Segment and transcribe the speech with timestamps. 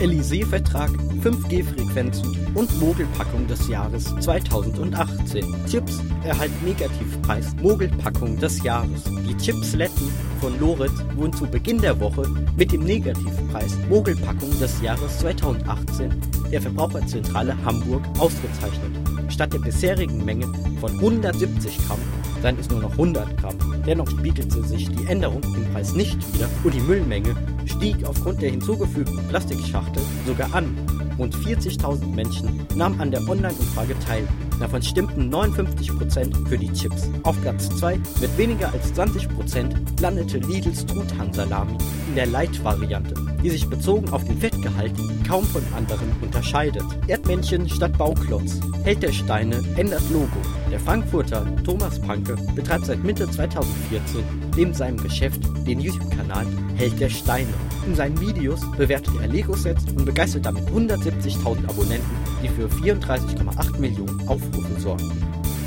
[0.00, 0.90] Elysée-Vertrag,
[1.22, 5.44] 5G-Frequenzen und Mogelpackung des Jahres 2018.
[5.66, 9.04] Chips erhalten Negativpreis Mogelpackung des Jahres.
[9.26, 15.18] Die Chipsletten von Loritz wurden zu Beginn der Woche mit dem Negativpreis Mogelpackung des Jahres
[15.18, 16.10] 2018
[16.52, 18.92] der Verbraucherzentrale Hamburg ausgezeichnet.
[19.28, 20.46] Statt der bisherigen Menge
[20.80, 21.98] von 170 Gramm
[22.42, 23.56] seien es nur noch 100 Gramm.
[23.86, 27.34] Dennoch spiegelte sich die Änderung im Preis nicht wieder und die Müllmenge
[27.66, 30.76] stieg aufgrund der hinzugefügten Plastikschachtel sogar an.
[31.18, 34.26] Rund 40.000 Menschen nahmen an der Online-Umfrage teil.
[34.60, 37.08] Davon stimmten 59% für die Chips.
[37.22, 41.76] Auf Platz 2 mit weniger als 20% landete Lidls Truthahn-Salami
[42.08, 44.92] in der Light-Variante, die sich bezogen auf den Fettgehalt
[45.26, 46.84] kaum von anderen unterscheidet.
[47.06, 48.60] Erdmännchen statt Bauklotz.
[48.84, 50.40] Held der Steine ändert Logo.
[50.70, 56.46] Der Frankfurter Thomas Panke betreibt seit Mitte 2014 neben seinem Geschäft den YouTube-Kanal
[56.76, 57.52] Held der Steine.
[57.86, 62.10] In seinen Videos bewertet er Lego-Sets und begeistert damit 170.000 Abonnenten,
[62.42, 65.10] die für 34,8 Millionen Aufrufe sorgen.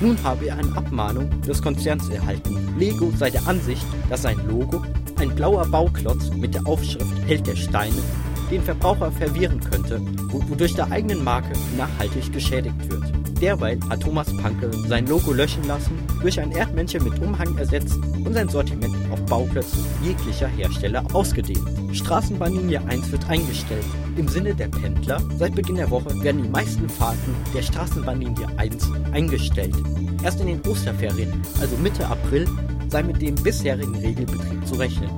[0.00, 2.74] Nun habe er eine Abmahnung des Konzerns erhalten.
[2.78, 4.82] Lego sei der Ansicht, dass sein Logo,
[5.18, 8.02] ein blauer Bauklotz mit der Aufschrift Held der Steine,
[8.50, 13.23] den Verbraucher verwirren könnte, wodurch der eigenen Marke nachhaltig geschädigt wird.
[13.34, 18.32] Derweil hat Thomas Panke sein Logo löschen lassen, durch ein Erdmännchen mit Umhang ersetzt und
[18.32, 21.62] sein Sortiment auf Bauklötze jeglicher Hersteller ausgedehnt.
[21.92, 23.84] Straßenbahnlinie 1 wird eingestellt.
[24.16, 28.90] Im Sinne der Pendler, seit Beginn der Woche werden die meisten Fahrten der Straßenbahnlinie 1
[29.12, 29.74] eingestellt.
[30.22, 32.46] Erst in den Osterferien, also Mitte April,
[32.88, 35.10] sei mit dem bisherigen Regelbetrieb zu rechnen.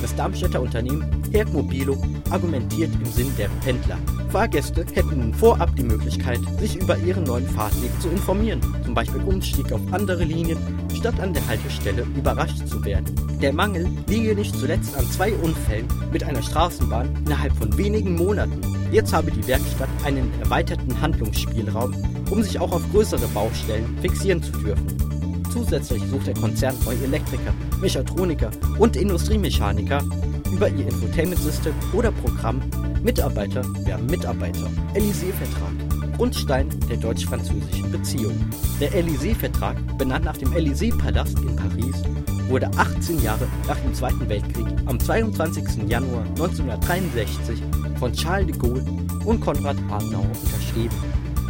[0.00, 1.04] Das Darmstädter Unternehmen
[1.52, 1.96] Mobilo
[2.30, 3.98] argumentiert im Sinn der Pendler.
[4.30, 9.22] Fahrgäste hätten nun vorab die Möglichkeit, sich über ihren neuen Fahrtweg zu informieren, zum Beispiel
[9.22, 10.58] Umstieg auf andere Linien,
[10.94, 13.06] statt an der Haltestelle überrascht zu werden.
[13.40, 18.60] Der Mangel liege nicht zuletzt an zwei Unfällen mit einer Straßenbahn innerhalb von wenigen Monaten.
[18.92, 21.94] Jetzt habe die Werkstatt einen erweiterten Handlungsspielraum,
[22.30, 24.86] um sich auch auf größere Baustellen fixieren zu dürfen.
[25.52, 30.02] Zusätzlich sucht der Konzern neue Elektriker, Mechatroniker und Industriemechaniker
[30.52, 32.60] über ihr Infotainment-System oder Programm
[33.02, 34.68] Mitarbeiter werben Mitarbeiter.
[34.94, 36.16] Élysée-Vertrag.
[36.16, 38.34] Grundstein der deutsch-französischen Beziehung.
[38.80, 42.02] Der Élysée-Vertrag, benannt nach dem Élysée-Palast in Paris,
[42.48, 45.88] wurde 18 Jahre nach dem Zweiten Weltkrieg am 22.
[45.88, 47.62] Januar 1963
[47.98, 48.84] von Charles de Gaulle
[49.24, 50.96] und Konrad Adenauer unterschrieben.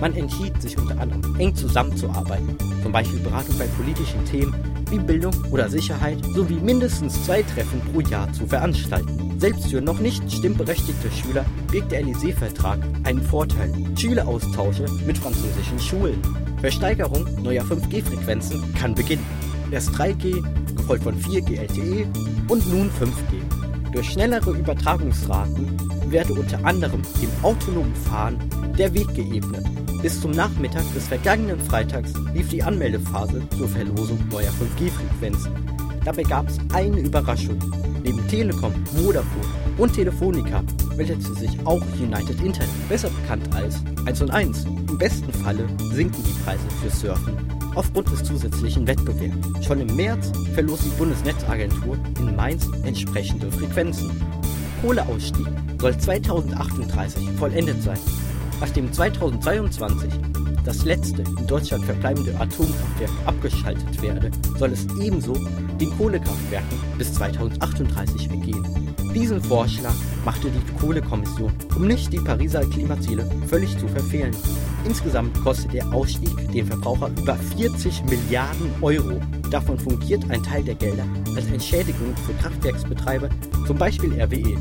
[0.00, 4.54] Man entschied sich unter anderem eng zusammenzuarbeiten, zum Beispiel Beratung bei politischen Themen
[4.91, 9.38] wie Bildung oder Sicherheit sowie mindestens zwei Treffen pro Jahr zu veranstalten.
[9.38, 13.72] Selbst für noch nicht stimmberechtigte Schüler birgt der Élysée-Vertrag einen Vorteil.
[13.97, 16.21] Schüleraustausche mit französischen Schulen.
[16.60, 19.25] Versteigerung neuer 5G-Frequenzen kann beginnen.
[19.71, 20.43] Erst 3G,
[20.76, 22.06] gefolgt von 4G LTE
[22.49, 23.93] und nun 5G.
[23.93, 28.38] Durch schnellere Übertragungsraten werde unter anderem dem autonomen Fahren
[28.78, 29.64] der Weg geebnet.
[30.02, 35.52] Bis zum Nachmittag des vergangenen Freitags lief die Anmeldephase zur Verlosung neuer 5G-Frequenzen.
[36.04, 37.58] Dabei gab es eine Überraschung.
[38.04, 39.46] Neben Telekom, Vodafone
[39.76, 40.62] und Telefonica
[40.96, 44.64] meldete sich auch United Internet, besser bekannt als 1 und 1.
[44.64, 49.64] Im besten Falle sinken die Preise für Surfen aufgrund des zusätzlichen Wettbewerbs.
[49.64, 54.10] Schon im März verlor die Bundesnetzagentur in Mainz entsprechende Frequenzen.
[54.82, 55.46] Kohleausstieg
[55.80, 57.98] soll 2038 vollendet sein.
[58.60, 60.12] Nachdem 2022
[60.64, 65.34] das letzte in Deutschland verbleibende Atomkraftwerk abgeschaltet werde, soll es ebenso
[65.80, 68.94] den Kohlekraftwerken bis 2038 ergehen.
[69.14, 69.94] Diesen Vorschlag
[70.24, 74.36] machte die Kohlekommission, um nicht die Pariser Klimaziele völlig zu verfehlen.
[74.84, 79.18] Insgesamt kostet der Ausstieg den Verbraucher über 40 Milliarden Euro.
[79.50, 83.30] Davon fungiert ein Teil der Gelder als Entschädigung für Kraftwerksbetreiber,
[83.66, 84.56] zum Beispiel RWE.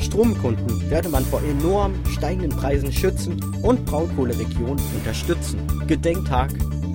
[0.00, 5.60] Stromkunden werde man vor enorm steigenden Preisen schützen und Braunkohleregionen unterstützen.
[5.86, 6.50] Gedenktag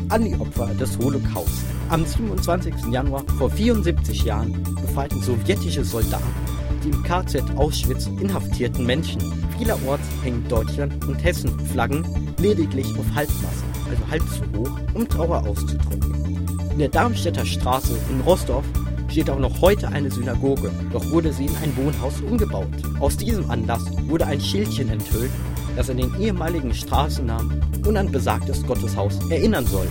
[0.09, 1.63] an die Opfer des Holocaust.
[1.89, 2.73] Am 27.
[2.91, 6.51] Januar vor 74 Jahren befreiten sowjetische Soldaten
[6.83, 9.21] die im KZ Auschwitz inhaftierten Menschen.
[9.57, 12.05] Vielerorts hängen Deutschland und Hessen Flaggen
[12.39, 16.47] lediglich auf Halbmast, also halb zu hoch, um Trauer auszudrücken.
[16.71, 18.65] In der Darmstädter Straße in Rostorf
[19.11, 22.67] steht auch noch heute eine Synagoge, doch wurde sie in ein Wohnhaus umgebaut.
[22.99, 25.31] Aus diesem Anlass wurde ein Schildchen enthüllt,
[25.75, 29.87] das an den ehemaligen Straßennamen und an besagtes Gotteshaus erinnern soll.